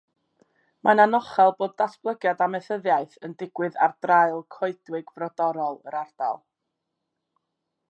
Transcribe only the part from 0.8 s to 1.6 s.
Mae'n anochel